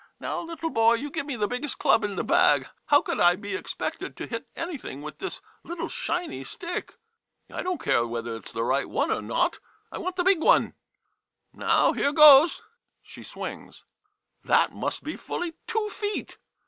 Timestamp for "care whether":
7.79-8.33